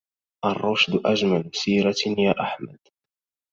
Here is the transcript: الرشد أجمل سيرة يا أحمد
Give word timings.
الرشد 0.45 1.01
أجمل 1.05 1.51
سيرة 1.53 1.95
يا 2.19 2.41
أحمد 2.41 2.79